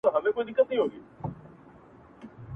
•د 0.01 0.03
زړو 0.03 0.11
شرابو 0.13 0.41
ډکي 0.47 0.53
دوې 0.55 0.63
پیالې 0.69 0.87
دي, 0.91 0.99